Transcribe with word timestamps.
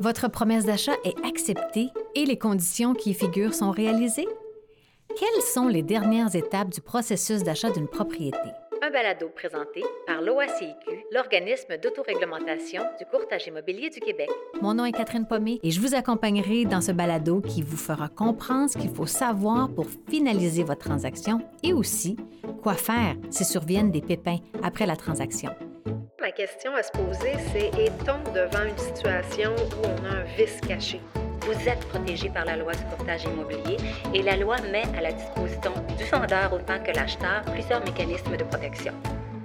Votre 0.00 0.28
promesse 0.28 0.64
d'achat 0.64 0.94
est 1.04 1.26
acceptée 1.26 1.90
et 2.14 2.24
les 2.24 2.38
conditions 2.38 2.94
qui 2.94 3.10
y 3.10 3.14
figurent 3.14 3.52
sont 3.52 3.70
réalisées? 3.70 4.26
Quelles 5.08 5.42
sont 5.42 5.68
les 5.68 5.82
dernières 5.82 6.34
étapes 6.34 6.70
du 6.70 6.80
processus 6.80 7.42
d'achat 7.42 7.68
d'une 7.68 7.86
propriété? 7.86 8.38
Un 8.80 8.88
balado 8.88 9.28
présenté 9.28 9.82
par 10.06 10.22
l'OACIQ, 10.22 11.04
l'organisme 11.12 11.76
d'autoréglementation 11.76 12.82
du 12.98 13.04
courtage 13.04 13.46
immobilier 13.46 13.90
du 13.90 14.00
Québec. 14.00 14.30
Mon 14.62 14.72
nom 14.72 14.86
est 14.86 14.92
Catherine 14.92 15.26
Pommé 15.26 15.60
et 15.62 15.70
je 15.70 15.82
vous 15.82 15.94
accompagnerai 15.94 16.64
dans 16.64 16.80
ce 16.80 16.92
balado 16.92 17.42
qui 17.42 17.60
vous 17.60 17.76
fera 17.76 18.08
comprendre 18.08 18.70
ce 18.70 18.78
qu'il 18.78 18.94
faut 18.94 19.04
savoir 19.04 19.68
pour 19.68 19.84
finaliser 20.08 20.64
votre 20.64 20.80
transaction 20.80 21.42
et 21.62 21.74
aussi 21.74 22.16
quoi 22.62 22.72
faire 22.72 23.16
si 23.28 23.44
surviennent 23.44 23.90
des 23.90 24.00
pépins 24.00 24.38
après 24.62 24.86
la 24.86 24.96
transaction. 24.96 25.50
La 26.30 26.36
question 26.46 26.72
à 26.76 26.82
se 26.84 26.92
poser, 26.92 27.32
c'est 27.52 27.76
est-on 27.76 28.22
devant 28.32 28.62
une 28.62 28.78
situation 28.78 29.50
où 29.50 29.84
on 29.84 30.04
a 30.04 30.18
un 30.18 30.22
vice 30.36 30.60
caché? 30.60 31.00
Vous 31.40 31.68
êtes 31.68 31.84
protégé 31.88 32.30
par 32.30 32.44
la 32.44 32.56
loi 32.56 32.72
du 32.72 32.84
courtage 32.84 33.24
immobilier 33.24 33.76
et 34.14 34.22
la 34.22 34.36
loi 34.36 34.54
met 34.70 34.84
à 34.96 35.00
la 35.00 35.12
disposition 35.12 35.72
du 35.98 36.04
vendeur 36.04 36.52
autant 36.52 36.80
que 36.84 36.92
l'acheteur 36.92 37.42
plusieurs 37.46 37.84
mécanismes 37.84 38.36
de 38.36 38.44
protection. 38.44 38.92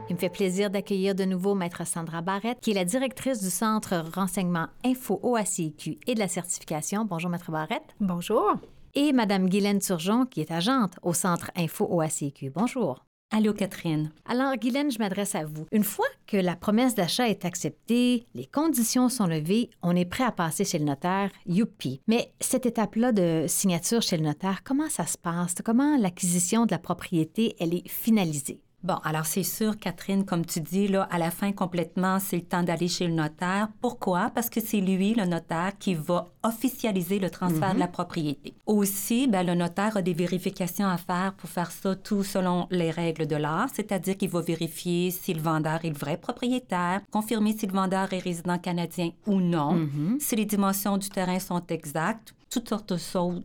Il 0.09 0.15
me 0.15 0.19
fait 0.19 0.29
plaisir 0.29 0.69
d'accueillir 0.69 1.15
de 1.15 1.25
nouveau 1.25 1.55
Maître 1.55 1.87
Sandra 1.87 2.21
Barrette, 2.21 2.59
qui 2.61 2.69
est 2.69 2.75
la 2.75 2.85
directrice 2.85 3.41
du 3.41 3.49
Centre 3.49 4.05
Renseignement 4.13 4.67
Info 4.85 5.19
OACIQ 5.23 5.97
et 6.05 6.13
de 6.13 6.19
la 6.19 6.27
certification. 6.27 7.03
Bonjour, 7.03 7.31
Maître 7.31 7.49
Barrette. 7.49 7.95
Bonjour. 7.99 8.57
Et 8.93 9.11
Madame 9.11 9.49
Guylaine 9.49 9.79
Turgeon, 9.79 10.27
qui 10.27 10.41
est 10.41 10.51
agente 10.51 10.99
au 11.01 11.13
Centre 11.13 11.49
Info 11.55 11.87
OACIQ. 11.89 12.51
Bonjour. 12.51 13.03
Allô, 13.31 13.53
Catherine. 13.53 14.11
Alors, 14.25 14.55
Guylaine, 14.55 14.91
je 14.91 14.99
m'adresse 14.99 15.35
à 15.35 15.43
vous. 15.43 15.65
Une 15.71 15.83
fois 15.83 16.05
que 16.27 16.37
la 16.37 16.55
promesse 16.55 16.95
d'achat 16.95 17.27
est 17.27 17.43
acceptée, 17.43 18.27
les 18.33 18.45
conditions 18.45 19.09
sont 19.09 19.25
levées, 19.25 19.71
on 19.81 19.95
est 19.95 20.05
prêt 20.05 20.23
à 20.23 20.31
passer 20.31 20.63
chez 20.63 20.79
le 20.79 20.85
notaire, 20.85 21.31
youpi. 21.45 21.99
Mais 22.07 22.31
cette 22.39 22.65
étape-là 22.65 23.11
de 23.11 23.45
signature 23.47 24.01
chez 24.01 24.17
le 24.17 24.23
notaire, 24.23 24.63
comment 24.63 24.89
ça 24.89 25.05
se 25.05 25.17
passe? 25.17 25.55
Comment 25.65 25.97
l'acquisition 25.97 26.65
de 26.65 26.71
la 26.71 26.79
propriété, 26.79 27.55
elle 27.59 27.73
est 27.73 27.89
finalisée? 27.89 28.61
Bon, 28.83 28.97
alors 29.03 29.25
c'est 29.25 29.41
sûr, 29.41 29.79
Catherine, 29.79 30.25
comme 30.25 30.45
tu 30.45 30.61
dis, 30.61 30.87
là, 30.87 31.07
à 31.09 31.17
la 31.17 31.31
fin 31.31 31.51
complètement, 31.51 32.19
c'est 32.19 32.35
le 32.35 32.43
temps 32.43 32.61
d'aller 32.61 32.87
chez 32.87 33.07
le 33.07 33.13
notaire. 33.13 33.67
Pourquoi? 33.81 34.29
Parce 34.35 34.47
que 34.47 34.61
c'est 34.61 34.79
lui, 34.79 35.15
le 35.15 35.25
notaire, 35.25 35.71
qui 35.79 35.95
va 35.95 36.27
officialiser 36.45 37.19
le 37.19 37.29
transfert 37.29 37.73
de 37.73 37.79
la 37.79 37.87
mhm. 37.87 37.91
propriété. 37.91 38.53
Aussi, 38.65 39.27
ben, 39.27 39.45
le 39.45 39.55
notaire 39.55 39.97
a 39.97 40.01
des 40.01 40.13
vérifications 40.13 40.87
à 40.87 40.97
faire 40.97 41.33
pour 41.33 41.49
faire 41.49 41.71
ça 41.71 41.95
tout 41.95 42.23
selon 42.23 42.67
les 42.69 42.91
règles 42.91 43.27
de 43.27 43.35
l'art, 43.35 43.67
c'est-à-dire 43.73 44.15
qu'il 44.17 44.29
va 44.29 44.41
vérifier 44.41 45.11
si 45.11 45.33
le 45.33 45.41
vendeur 45.41 45.83
est 45.83 45.89
le 45.89 45.97
vrai 45.97 46.17
propriétaire, 46.17 47.01
confirmer 47.11 47.55
si 47.57 47.65
le 47.65 47.73
vendeur 47.73 48.13
est 48.13 48.19
résident 48.19 48.59
canadien 48.59 49.09
ou 49.25 49.41
non, 49.41 49.73
mhm. 49.73 50.17
si 50.19 50.35
les 50.35 50.45
dimensions 50.45 50.97
du 50.97 51.09
terrain 51.09 51.39
sont 51.39 51.63
exactes, 51.67 52.33
toutes 52.49 52.69
sortes 52.69 52.93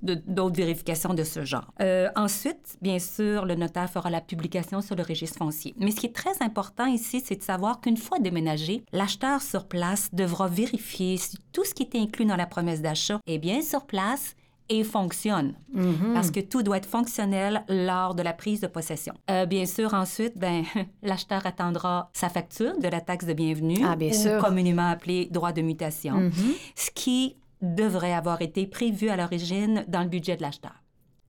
d'autres 0.05 0.57
vérifications 0.57 1.15
de 1.15 1.25
ce 1.25 1.45
genre. 1.45 1.73
Euh, 1.81 2.09
ensuite, 2.15 2.77
bien 2.81 2.99
sûr, 2.99 3.45
le 3.45 3.55
notaire 3.55 3.91
fera 3.91 4.11
la 4.11 4.21
publication 4.21 4.81
sur 4.81 4.95
le 4.95 5.03
registre 5.03 5.39
foncier. 5.39 5.75
Mais 5.79 5.91
ce 5.91 5.97
qui 5.97 6.07
est 6.07 6.15
très 6.15 6.43
important 6.43 6.87
ici, 6.87 7.23
c'est 7.25 7.37
de 7.37 7.43
savoir 7.43 7.81
qu'une 7.81 7.97
fois 7.97 8.19
déménagé, 8.19 8.85
l'acheteur 8.93 9.43
sur 9.43 9.67
place 9.67 10.09
devra 10.13 10.47
vérifier 10.49 11.17
si 11.17 11.39
tout 11.53 11.65
ce 11.65 11.75
qui 11.75 11.83
est 11.83 11.97
inclus 11.97 12.25
dans 12.25 12.37
la 12.37 12.47
promesse 12.47 12.83
d'achat 12.83 12.90
est 13.27 13.39
bien 13.39 13.63
sur 13.63 13.87
place 13.87 14.35
et 14.71 14.85
fonctionne. 14.85 15.55
Mm-hmm. 15.75 16.15
Parce 16.15 16.31
que 16.31 16.41
tout 16.41 16.63
doit 16.63 16.77
être 16.77 16.87
fonctionnel 16.87 17.65
lors 17.69 18.15
de 18.15 18.23
la 18.23 18.33
prise 18.33 18.61
de 18.61 18.69
possession. 18.69 19.15
Euh, 19.31 19.45
bien 19.45 19.67
sûr, 19.67 19.93
ensuite, 19.93 20.39
ben, 20.39 20.65
l'acheteur 21.03 21.45
attendra 21.45 22.09
sa 22.13 22.29
facture 22.29 22.79
de 22.79 22.89
la 22.89 23.01
taxe 23.01 23.27
de 23.27 23.33
bienvenue, 23.33 23.85
ah, 23.85 23.97
bien 23.97 24.13
ou 24.13 24.41
communément 24.41 24.89
appelée 24.89 25.29
droit 25.31 25.53
de 25.53 25.61
mutation, 25.61 26.15
mm-hmm. 26.15 26.55
ce 26.77 26.91
qui 26.95 27.37
devrait 27.61 28.15
avoir 28.15 28.41
été 28.41 28.67
prévu 28.67 29.11
à 29.11 29.17
l'origine 29.17 29.85
dans 29.89 30.03
le 30.03 30.09
budget 30.09 30.37
de 30.37 30.43
l'acheteur. 30.43 30.81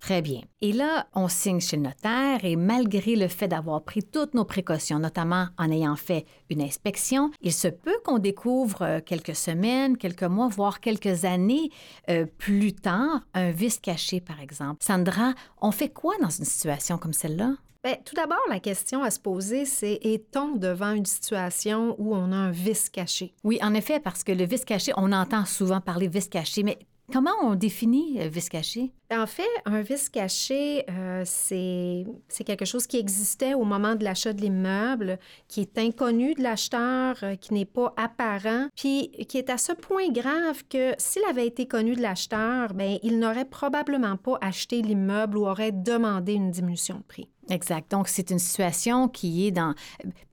Très 0.02 0.24
bien. 0.24 0.42
Et 0.62 0.74
là, 0.74 1.06
on 1.14 1.28
signe 1.28 1.60
chez 1.60 1.78
le 1.78 1.84
notaire 1.84 2.44
et 2.44 2.56
malgré 2.56 3.16
le 3.16 3.28
fait 3.28 3.48
d'avoir 3.48 3.84
pris 3.84 4.02
toutes 4.02 4.34
nos 4.34 4.46
précautions, 4.46 4.98
notamment 4.98 5.48
en 5.60 5.70
ayant 5.70 5.96
fait 5.96 6.26
une 6.50 6.62
inspection, 6.62 7.30
il 7.42 7.54
se 7.54 7.68
peut 7.68 7.98
qu'on 8.04 8.18
découvre 8.18 8.82
euh, 8.82 9.00
quelques 9.00 9.36
semaines, 9.36 9.98
quelques 9.98 10.24
mois, 10.24 10.48
voire 10.48 10.80
quelques 10.80 11.24
années 11.24 11.70
euh, 12.10 12.26
plus 12.26 12.74
tard 12.74 13.22
un 13.36 13.52
vice 13.52 13.80
caché, 13.80 14.22
par 14.22 14.42
exemple. 14.42 14.84
Sandra, 14.84 15.34
on 15.62 15.72
fait 15.72 15.90
quoi 15.90 16.16
dans 16.20 16.32
une 16.32 16.46
situation 16.46 16.98
comme 16.98 17.14
celle-là? 17.14 17.54
Bien, 17.84 17.96
tout 18.06 18.14
d'abord, 18.14 18.42
la 18.48 18.60
question 18.60 19.02
à 19.02 19.10
se 19.10 19.20
poser, 19.20 19.66
c'est 19.66 20.00
est-on 20.04 20.56
devant 20.56 20.92
une 20.92 21.06
situation 21.06 21.96
où 21.98 22.16
on 22.16 22.32
a 22.32 22.36
un 22.36 22.52
vice 22.52 22.90
caché? 22.90 23.34
Oui, 23.44 23.58
en 23.64 23.74
effet, 23.74 24.00
parce 24.00 24.24
que 24.24 24.32
le 24.32 24.46
vice 24.46 24.66
caché, 24.66 24.94
on 24.98 25.12
entend 25.12 25.46
souvent 25.46 25.82
parler 25.82 26.08
vice 26.08 26.28
caché, 26.28 26.62
mais 26.62 26.78
Comment 27.12 27.32
on 27.44 27.56
définit 27.56 28.20
le 28.20 28.30
vice 28.30 28.48
caché? 28.48 28.92
En 29.12 29.28
fait, 29.28 29.44
un 29.66 29.82
vice 29.82 30.08
caché, 30.08 30.86
euh, 30.90 31.24
c'est 31.26 32.44
quelque 32.46 32.64
chose 32.64 32.88
qui 32.88 32.98
existait 32.98 33.54
au 33.54 33.66
moment 33.66 33.96
de 33.96 34.06
l'achat 34.06 34.32
de 34.32 34.40
l'immeuble, 34.40 35.20
qui 35.50 35.60
est 35.60 35.78
inconnu 35.78 36.34
de 36.34 36.42
l'acheteur, 36.42 37.18
euh, 37.24 37.36
qui 37.36 37.54
n'est 37.54 37.66
pas 37.66 37.94
apparent, 37.98 38.68
puis 38.78 39.12
qui 39.28 39.38
est 39.38 39.50
à 39.50 39.58
ce 39.58 39.74
point 39.74 40.10
grave 40.10 40.64
que 40.70 40.94
s'il 40.98 41.24
avait 41.26 41.48
été 41.48 41.68
connu 41.68 41.96
de 41.96 42.02
l'acheteur, 42.02 42.74
ben 42.74 42.98
il 43.04 43.20
n'aurait 43.20 43.46
probablement 43.46 44.16
pas 44.16 44.38
acheté 44.40 44.82
l'immeuble 44.82 45.38
ou 45.38 45.48
aurait 45.48 45.74
demandé 45.74 46.34
une 46.34 46.52
diminution 46.52 46.98
de 46.98 47.04
prix. 47.04 47.28
Exact. 47.52 47.92
Donc, 47.92 48.08
c'est 48.08 48.32
une 48.32 48.40
situation 48.40 49.08
qui 49.08 49.48
est 49.48 49.52
dans 49.52 49.76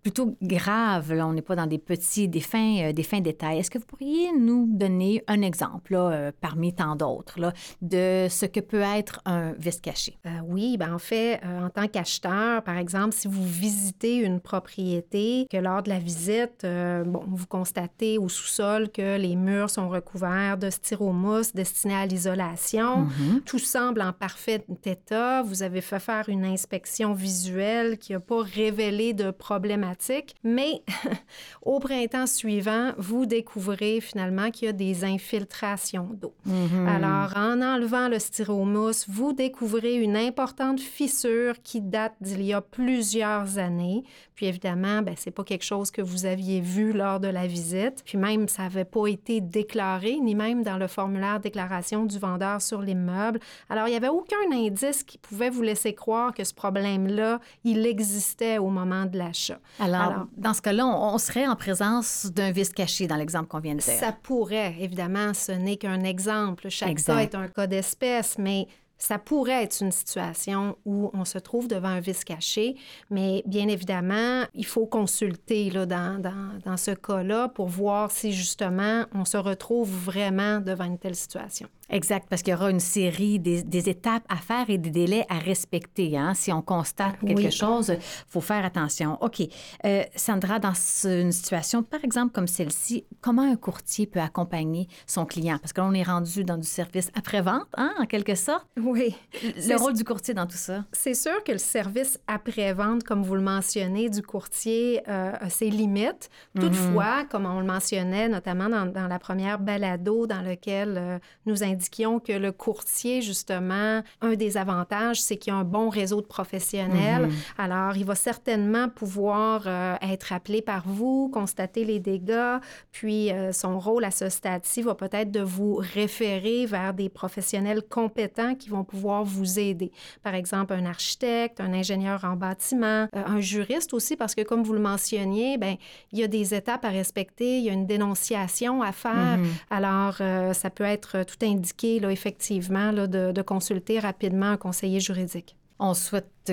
plutôt 0.03 0.37
grave. 0.41 1.13
Là. 1.13 1.27
On 1.27 1.33
n'est 1.33 1.43
pas 1.43 1.57
dans 1.57 1.67
des 1.67 1.79
petits, 1.79 2.29
des 2.29 2.41
fins, 2.41 2.79
euh, 2.79 2.93
des 2.93 3.03
fins 3.03 3.21
détails. 3.21 3.59
Est-ce 3.59 3.71
que 3.71 3.79
vous 3.79 3.85
pourriez 3.85 4.33
nous 4.33 4.67
donner 4.71 5.23
un 5.27 5.43
exemple, 5.43 5.93
là, 5.93 6.11
euh, 6.11 6.33
parmi 6.41 6.73
tant 6.73 6.97
d'autres, 6.97 7.39
là, 7.41 7.53
de 7.83 8.27
ce 8.31 8.47
que 8.47 8.61
peut 8.61 8.81
être 8.81 9.21
un 9.25 9.53
vice 9.53 9.81
caché? 9.81 10.17
Euh, 10.27 10.31
oui, 10.47 10.77
ben 10.79 10.95
en 10.95 10.99
fait, 10.99 11.41
en 11.45 11.69
tant 11.69 11.89
qu'acheteur, 11.89 12.63
par 12.63 12.79
exemple, 12.79 13.15
si 13.15 13.29
vous 13.29 13.45
visitez 13.45 14.17
une 14.17 14.41
propriété, 14.41 15.47
que 15.51 15.57
lors 15.57 15.83
de 15.83 15.89
la 15.89 15.99
visite, 15.99 16.65
bon, 16.65 17.25
vous 17.29 17.47
constatez 17.47 18.19
au 18.19 18.29
sous-sol 18.29 18.91
que 18.91 19.19
les 19.19 19.37
murs 19.37 19.71
sont 19.71 19.89
recouverts 19.89 20.57
de 20.59 20.71
styromousse 20.71 21.53
destiné 21.53 21.95
à 21.95 22.07
l'isolation, 22.07 23.05
mm-hmm. 23.05 23.43
tout 23.45 23.59
semble 23.59 24.03
en 24.03 24.13
parfait 24.13 24.65
état, 24.85 25.43
vous 25.43 25.63
avez 25.63 25.81
fait 25.81 26.01
faire 26.01 26.29
une 26.29 26.45
inspection 26.45 27.08
visuelle 27.13 27.99
qui 27.99 28.13
n'a 28.13 28.21
pas 28.21 28.43
révélé 28.43 29.13
de 29.13 29.31
problématiques 29.31 30.35
mais 30.43 30.83
au 31.63 31.79
printemps 31.79 32.27
suivant, 32.27 32.93
vous 32.99 33.27
découvrez 33.27 34.01
finalement 34.01 34.51
qu'il 34.51 34.67
y 34.67 34.69
a 34.69 34.73
des 34.73 35.05
infiltrations 35.05 36.09
d'eau. 36.13 36.35
Mm-hmm. 36.47 36.87
Alors, 36.87 37.37
en 37.37 37.61
enlevant 37.61 38.09
le 38.09 38.19
styromousse, 38.19 39.07
vous 39.09 39.33
découvrez 39.33 39.97
une 39.97 40.17
importante 40.17 40.81
fissure 40.81 41.55
qui 41.63 41.81
date 41.81 42.15
d'il 42.21 42.43
y 42.43 42.53
a 42.53 42.61
plusieurs 42.61 43.59
années. 43.59 44.05
Puis 44.35 44.47
évidemment, 44.47 45.03
ben, 45.03 45.15
c'est 45.17 45.31
pas 45.31 45.45
quelque 45.45 45.65
chose 45.65 45.91
que 45.91 46.03
vous 46.03 46.25
aviez 46.25 46.61
vu 46.61 46.93
lors 46.93 47.21
de 47.21 47.29
la 47.29 47.47
visite. 47.47 48.03
Puis 48.05 48.19
même, 48.19 48.49
ça 48.49 48.63
n'avait 48.63 48.85
pas 48.85 49.07
été 49.07 49.41
déclaré, 49.41 50.19
ni 50.21 50.35
même 50.35 50.63
dans 50.63 50.79
le 50.79 50.87
formulaire 50.87 51.41
déclaration 51.41 52.05
du 52.05 52.19
vendeur 52.19 52.63
sur 52.63 52.81
l'immeuble. 52.81 53.41
Alors, 53.69 53.89
il 53.89 53.91
n'y 53.91 53.97
avait 53.97 54.09
aucun 54.09 54.37
indice 54.53 55.03
qui 55.03 55.19
pouvait 55.19 55.51
vous 55.51 55.63
laisser 55.63 55.95
croire 55.95 56.33
que 56.33 56.45
ce 56.45 56.55
problème-là, 56.97 57.41
il 57.65 57.87
existait 57.87 58.59
au 58.59 58.69
moment 58.69 59.07
de 59.07 59.19
l'achat. 59.19 59.59
Alors, 59.79 60.27
dans 60.37 60.55
ce 60.55 60.63
cas-là, 60.63 60.87
on, 60.87 61.19
serait 61.19 61.47
en 61.47 61.57
présence 61.57 62.27
d'un 62.27 62.51
vice 62.51 62.71
caché 62.71 63.07
dans 63.07 63.17
l'exemple 63.17 63.49
qu'on 63.49 63.61
vient 63.61 63.75
de 63.75 63.83
faire. 63.83 63.99
Ça 63.99 64.13
pourrait, 64.13 64.77
évidemment, 64.79 65.35
ce 65.35 65.53
n'est 65.53 65.77
qu'un 65.77 66.05
exemple. 66.05 66.69
Chaque 66.69 67.03
cas 67.03 67.19
est 67.19 67.35
un 67.35 67.49
cas 67.49 67.67
d'espèce, 67.67 68.39
mais 68.39 68.67
ça 68.99 69.19
pourrait 69.19 69.63
être 69.63 69.81
une 69.81 69.93
situation 69.93 70.77
où 70.85 71.11
on 71.15 71.25
se 71.25 71.39
trouve 71.39 71.69
devant 71.69 71.89
un 71.89 72.01
vice 72.01 72.25
caché, 72.25 72.77
mais 73.11 73.45
bien 73.47 73.69
évidemment, 73.69 74.45
il 74.55 74.67
faut 74.67 74.87
consulter 74.87 75.71
là, 75.71 75.87
dans, 75.87 76.21
dans, 76.21 76.59
dans 76.65 76.77
ce 76.77 76.91
cas-là 76.91 77.49
pour 77.49 77.69
voir 77.69 78.11
si 78.11 78.33
justement 78.33 79.05
on 79.15 79.25
se 79.25 79.37
retrouve 79.37 79.89
vraiment 79.89 80.59
devant 80.59 80.85
une 80.85 80.99
telle 80.99 81.15
situation. 81.15 81.69
Exact, 81.91 82.27
parce 82.29 82.43
qu'il 82.43 82.53
y 82.53 82.55
aura 82.55 82.71
une 82.71 82.81
série 82.81 83.39
des, 83.39 83.89
étapes 83.89 84.25
à 84.29 84.37
faire 84.37 84.69
et 84.69 84.77
des 84.77 84.91
délais 84.91 85.25
à 85.31 85.39
respecter. 85.39 86.19
Hein? 86.19 86.35
Si 86.35 86.53
on 86.53 86.61
constate 86.61 87.19
quelque 87.27 87.51
chose, 87.51 87.89
il 87.89 88.03
faut 88.29 88.43
faire 88.43 88.65
attention. 88.65 89.17
OK. 89.23 89.43
Euh, 89.87 90.03
Sandra, 90.15 90.59
dans 90.59 90.75
une 91.05 91.33
situation, 91.33 91.83
par 91.83 92.05
exemple, 92.05 92.33
comme 92.33 92.47
celle-ci, 92.47 93.07
comment 93.23 93.43
un 93.43 93.57
courtier 93.57 94.07
peut 94.07 94.21
accompagner 94.21 94.89
son 95.07 95.25
client? 95.25 95.59
Parce 95.59 95.73
que 95.73 95.81
là, 95.81 95.87
on 95.87 95.95
est 95.95 96.03
rendu 96.03 96.45
dans 96.45 96.59
du 96.59 96.67
service 96.67 97.11
après-vente, 97.15 97.69
hein, 97.77 97.95
en 97.99 98.05
quelque 98.05 98.35
sorte. 98.35 98.67
Oui. 98.77 99.15
Le 99.43 99.77
rôle 99.77 99.95
du 99.95 100.05
courtier 100.05 100.35
dans 100.35 100.47
tout 100.47 100.57
ça. 100.57 100.85
C'est 100.93 101.15
sûr 101.15 101.43
que 101.43 101.53
le 101.53 101.59
service 101.59 102.19
après-vente, 102.27 103.05
comme 103.05 103.23
vous 103.23 103.35
le 103.35 103.43
mentionnez, 103.43 104.11
du 104.11 104.23
courtier 104.23 105.01
euh, 105.09 105.33
a 105.41 105.49
ses 105.49 105.71
limites. 105.71 106.29
Mhm. 106.55 106.63
Toutefois, 106.63 107.25
comme 107.31 107.47
on 107.47 107.61
le 107.61 107.67
mentionnait, 107.67 108.29
notamment 108.29 108.69
dans, 108.69 109.09
la 109.09 109.19
première 109.19 109.59
balado 109.59 110.27
dans 110.27 110.43
laquelle 110.43 110.97
euh, 110.99 111.19
nous 111.47 111.63
indiquons 111.63 111.78
indiquions 111.79 112.19
que 112.19 112.33
le 112.33 112.51
courtier, 112.51 113.23
justement, 113.23 114.03
un 114.21 114.35
des 114.35 114.57
avantages, 114.57 115.23
c'est 115.23 115.37
qu'il 115.37 115.53
y 115.53 115.57
a 115.57 115.59
un 115.59 115.65
bon 115.65 115.89
réseau 115.89 116.21
de 116.21 116.27
professionnels. 116.27 117.27
Mhm. 117.27 117.33
Alors, 117.57 117.97
il 117.97 118.05
va 118.05 118.17
certainement 118.17 118.89
pouvoir 118.89 119.63
euh, 119.67 119.95
être 120.03 120.33
appelé 120.33 120.61
par 120.61 120.83
vous, 120.87 121.29
constater 121.33 121.85
les 121.85 122.01
dégâts, 122.01 122.59
puis 122.91 123.31
euh, 123.31 123.53
son 123.53 123.79
rôle 123.79 124.05
à 124.05 124.11
ce 124.11 124.29
stade-ci 124.29 124.83
va 124.83 124.97
peut-être 124.97 125.31
de 125.31 125.41
vous 125.41 125.77
référer 125.77 126.67
vers 126.67 126.95
des 126.95 127.09
professionnels 127.09 127.83
compétents 127.89 128.57
qui 128.57 128.71
vont 128.71 128.85
pouvoir 128.85 129.23
vous 129.23 129.61
aider. 129.61 129.93
Par 130.25 130.35
exemple, 130.35 130.73
un 130.73 130.87
architecte, 130.87 131.61
un 131.61 131.73
ingénieur 131.73 132.25
en 132.25 132.35
bâtiment, 132.35 133.07
euh, 133.15 133.23
un 133.25 133.41
juriste 133.41 133.95
aussi, 133.95 134.17
parce 134.17 134.35
que 134.35 134.43
comme 134.43 134.65
vous 134.65 134.73
le 134.73 134.81
mentionniez, 134.81 135.59
ben 135.59 135.77
il 136.13 136.19
y 136.19 136.25
a 136.25 136.29
des 136.29 136.55
étapes 136.55 136.85
à 136.85 136.89
respecter, 136.89 137.59
il 137.59 137.65
y 137.65 137.71
a 137.71 137.73
une 137.73 137.87
dénonciation 137.87 138.83
à 138.83 138.91
faire. 138.91 139.39
Mhm. 139.39 139.47
Alors, 139.71 140.15
ça 140.55 140.71
peut 140.71 140.85
être 140.85 141.25
tout 141.25 141.45
indiqué, 141.45 141.68
là, 142.01 142.11
effectivement, 142.11 142.91
là, 142.91 143.07
de, 143.07 143.43
consulter 143.43 143.99
rapidement 143.99 144.51
un 144.51 144.57
conseiller 144.57 145.01
juridique. 145.01 145.57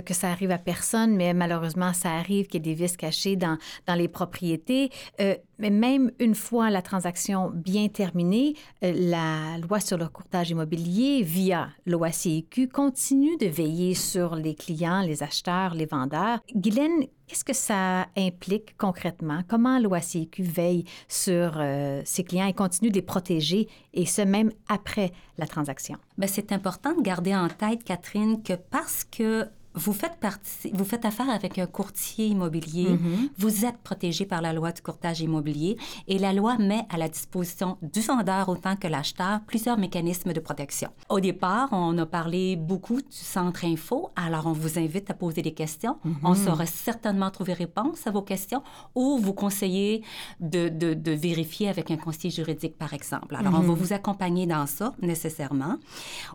Que 0.01 0.13
ça 0.13 0.29
arrive 0.29 0.51
à 0.51 0.57
personne, 0.57 1.15
mais 1.15 1.33
malheureusement, 1.33 1.93
ça 1.93 2.11
arrive 2.11 2.47
qu'il 2.47 2.65
y 2.65 2.71
ait 2.71 2.73
des 2.75 2.81
vices 2.81 2.97
cachés 2.97 3.35
dans, 3.35 3.57
dans 3.87 3.95
les 3.95 4.07
propriétés. 4.07 4.89
Euh, 5.19 5.35
mais 5.57 5.69
même 5.69 6.11
une 6.19 6.35
fois 6.35 6.69
la 6.69 6.81
transaction 6.81 7.51
bien 7.53 7.87
terminée, 7.87 8.55
euh, 8.83 8.93
la 8.95 9.57
loi 9.57 9.79
sur 9.79 9.97
le 9.97 10.07
courtage 10.07 10.49
immobilier, 10.49 11.21
via 11.23 11.69
l'OACIQ, 11.85 12.67
continue 12.67 13.37
de 13.37 13.47
veiller 13.47 13.93
sur 13.93 14.35
les 14.35 14.55
clients, 14.55 15.01
les 15.01 15.23
acheteurs, 15.23 15.73
les 15.73 15.85
vendeurs. 15.85 16.39
Guylaine, 16.55 17.05
qu'est-ce 17.27 17.45
que 17.45 17.53
ça 17.53 18.07
implique 18.17 18.77
concrètement? 18.77 19.41
Comment 19.47 19.79
l'OACIQ 19.79 20.43
veille 20.43 20.83
sur 21.07 21.53
euh, 21.57 22.01
ses 22.05 22.23
clients 22.23 22.47
et 22.47 22.53
continue 22.53 22.89
de 22.89 22.95
les 22.95 23.01
protéger, 23.01 23.67
et 23.93 24.05
ce 24.05 24.21
même 24.21 24.51
après 24.67 25.11
la 25.37 25.47
transaction? 25.47 25.97
Bien, 26.17 26.27
c'est 26.27 26.51
important 26.51 26.93
de 26.95 27.01
garder 27.01 27.35
en 27.35 27.47
tête, 27.47 27.83
Catherine, 27.83 28.43
que 28.43 28.53
parce 28.53 29.03
que 29.05 29.47
vous 29.75 29.93
faites, 29.93 30.15
partie, 30.19 30.71
vous 30.73 30.85
faites 30.85 31.05
affaire 31.05 31.29
avec 31.29 31.57
un 31.59 31.65
courtier 31.65 32.27
immobilier, 32.27 32.91
mm-hmm. 32.91 33.29
vous 33.37 33.65
êtes 33.65 33.77
protégé 33.77 34.25
par 34.25 34.41
la 34.41 34.53
loi 34.53 34.71
du 34.71 34.81
courtage 34.81 35.21
immobilier 35.21 35.77
et 36.07 36.17
la 36.17 36.33
loi 36.33 36.57
met 36.57 36.85
à 36.89 36.97
la 36.97 37.09
disposition 37.09 37.77
du 37.81 38.01
vendeur 38.01 38.49
autant 38.49 38.75
que 38.75 38.87
l'acheteur 38.87 39.41
plusieurs 39.45 39.77
mécanismes 39.77 40.33
de 40.33 40.39
protection. 40.39 40.89
Au 41.09 41.19
départ, 41.19 41.69
on 41.71 41.97
a 41.97 42.05
parlé 42.05 42.55
beaucoup 42.55 43.01
du 43.01 43.05
centre 43.09 43.65
info, 43.65 44.09
alors 44.15 44.47
on 44.47 44.53
vous 44.53 44.79
invite 44.79 45.09
à 45.09 45.13
poser 45.13 45.41
des 45.41 45.53
questions. 45.53 45.97
On 46.23 46.33
mm-hmm. 46.33 46.45
saura 46.45 46.65
certainement 46.65 47.29
trouver 47.29 47.53
réponse 47.53 48.07
à 48.07 48.11
vos 48.11 48.21
questions 48.21 48.63
ou 48.95 49.17
vous 49.17 49.33
conseiller 49.33 50.03
de, 50.39 50.69
de, 50.69 50.93
de 50.93 51.11
vérifier 51.11 51.69
avec 51.69 51.91
un 51.91 51.97
conseiller 51.97 52.31
juridique, 52.31 52.77
par 52.77 52.93
exemple. 52.93 53.35
Alors, 53.35 53.53
on 53.53 53.59
va 53.59 53.73
mm-hmm. 53.73 53.77
vous 53.77 53.93
accompagner 53.93 54.45
dans 54.45 54.65
ça, 54.67 54.93
nécessairement. 55.01 55.77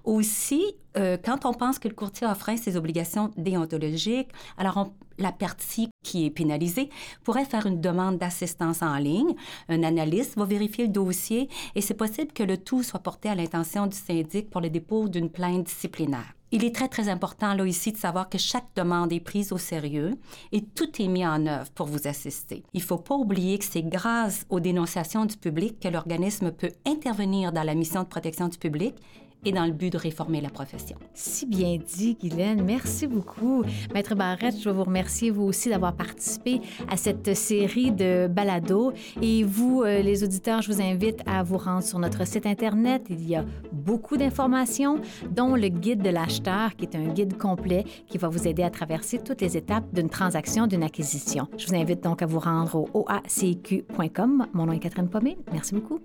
Aussi, 0.04 0.62
euh, 0.96 1.16
quand 1.22 1.44
on 1.44 1.52
pense 1.52 1.78
que 1.78 1.88
le 1.88 1.94
courtier 1.94 2.26
a 2.26 2.34
frein 2.34 2.56
ses 2.56 2.76
obligations 2.76 3.29
déontologiques, 3.36 4.30
alors 4.56 4.90
la 5.18 5.32
partie 5.32 5.88
qui 6.02 6.26
est 6.26 6.30
pénalisée 6.30 6.90
pourrait 7.24 7.44
faire 7.44 7.66
une 7.66 7.80
demande 7.80 8.18
d'assistance 8.18 8.82
en 8.82 8.96
ligne. 8.96 9.34
Un 9.68 9.82
analyste 9.82 10.36
va 10.36 10.44
vérifier 10.44 10.86
le 10.86 10.92
dossier 10.92 11.48
et 11.74 11.80
c'est 11.80 11.94
possible 11.94 12.32
que 12.32 12.42
le 12.42 12.56
tout 12.56 12.82
soit 12.82 13.00
porté 13.00 13.28
à 13.28 13.34
l'intention 13.34 13.86
du 13.86 13.96
syndic 13.96 14.50
pour 14.50 14.60
le 14.60 14.70
dépôt 14.70 15.08
d'une 15.08 15.30
plainte 15.30 15.64
disciplinaire. 15.64 16.34
Il 16.52 16.64
est 16.64 16.74
très, 16.74 16.88
très 16.88 17.08
important 17.08 17.54
là 17.54 17.64
ici 17.64 17.92
de 17.92 17.96
savoir 17.96 18.28
que 18.28 18.38
chaque 18.38 18.74
demande 18.74 19.12
est 19.12 19.20
prise 19.20 19.52
au 19.52 19.58
sérieux 19.58 20.18
et 20.50 20.64
tout 20.64 21.00
est 21.00 21.06
mis 21.06 21.24
en 21.24 21.46
œuvre 21.46 21.70
pour 21.70 21.86
vous 21.86 22.08
assister. 22.08 22.64
Il 22.74 22.80
ne 22.80 22.86
faut 22.86 22.98
pas 22.98 23.14
oublier 23.14 23.56
que 23.58 23.64
c'est 23.64 23.84
grâce 23.84 24.46
aux 24.50 24.58
dénonciations 24.58 25.26
du 25.26 25.36
public 25.36 25.78
que 25.78 25.86
l'organisme 25.86 26.50
peut 26.50 26.72
intervenir 26.86 27.52
dans 27.52 27.62
la 27.62 27.76
mission 27.76 28.02
de 28.02 28.08
protection 28.08 28.48
du 28.48 28.58
public 28.58 28.96
et 29.44 29.52
dans 29.52 29.64
le 29.66 29.72
but 29.72 29.92
de 29.92 29.98
réformer 29.98 30.40
la 30.40 30.50
profession. 30.50 30.96
Si 31.14 31.46
bien 31.46 31.78
dit, 31.78 32.16
Guylaine. 32.20 32.62
Merci 32.62 33.06
beaucoup. 33.06 33.62
Maître 33.94 34.14
Barrette, 34.14 34.58
je 34.58 34.68
veux 34.68 34.74
vous 34.74 34.84
remercier, 34.84 35.30
vous 35.30 35.44
aussi, 35.44 35.68
d'avoir 35.70 35.94
participé 35.94 36.60
à 36.88 36.96
cette 36.96 37.34
série 37.34 37.92
de 37.92 38.28
balados. 38.28 38.92
Et 39.22 39.44
vous, 39.44 39.82
euh, 39.82 40.02
les 40.02 40.24
auditeurs, 40.24 40.62
je 40.62 40.72
vous 40.72 40.82
invite 40.82 41.20
à 41.26 41.42
vous 41.42 41.58
rendre 41.58 41.82
sur 41.82 41.98
notre 41.98 42.26
site 42.26 42.46
Internet. 42.46 43.06
Il 43.10 43.28
y 43.28 43.36
a 43.36 43.44
beaucoup 43.72 44.16
d'informations, 44.16 45.00
dont 45.30 45.54
le 45.54 45.68
guide 45.68 46.02
de 46.02 46.10
l'acheteur, 46.10 46.76
qui 46.76 46.84
est 46.84 46.96
un 46.96 47.08
guide 47.08 47.38
complet 47.38 47.84
qui 48.06 48.18
va 48.18 48.28
vous 48.28 48.46
aider 48.46 48.62
à 48.62 48.70
traverser 48.70 49.18
toutes 49.18 49.40
les 49.40 49.56
étapes 49.56 49.84
d'une 49.92 50.08
transaction, 50.08 50.66
d'une 50.66 50.82
acquisition. 50.82 51.48
Je 51.56 51.66
vous 51.66 51.74
invite 51.74 52.02
donc 52.02 52.22
à 52.22 52.26
vous 52.26 52.38
rendre 52.38 52.76
au 52.76 52.88
oacq.com. 52.92 54.46
Mon 54.52 54.66
nom 54.66 54.72
est 54.72 54.78
Catherine 54.78 55.08
Pommé. 55.08 55.38
Merci 55.52 55.74
beaucoup. 55.74 56.00